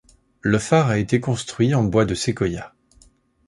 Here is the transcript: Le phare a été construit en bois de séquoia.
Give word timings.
Le 0.41 0.57
phare 0.57 0.87
a 0.89 0.97
été 0.97 1.19
construit 1.19 1.75
en 1.75 1.83
bois 1.83 2.05
de 2.05 2.15
séquoia. 2.15 2.73